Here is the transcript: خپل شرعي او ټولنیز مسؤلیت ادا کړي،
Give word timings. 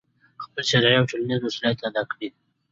خپل 0.43 0.61
شرعي 0.71 0.95
او 0.99 1.05
ټولنیز 1.11 1.39
مسؤلیت 1.45 1.79
ادا 1.87 2.03
کړي، 2.11 2.27